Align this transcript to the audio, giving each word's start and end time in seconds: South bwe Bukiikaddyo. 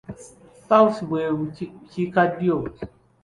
South 0.67 0.97
bwe 1.09 1.23
Bukiikaddyo. 1.37 2.55